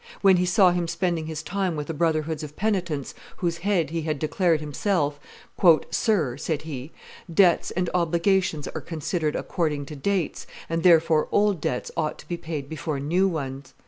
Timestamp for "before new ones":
12.67-13.75